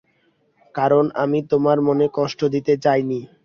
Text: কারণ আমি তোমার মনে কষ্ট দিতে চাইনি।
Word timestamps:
কারণ 0.75 1.05
আমি 1.15 1.39
তোমার 1.51 1.77
মনে 1.87 2.05
কষ্ট 2.17 2.39
দিতে 2.53 2.73
চাইনি। 2.83 3.19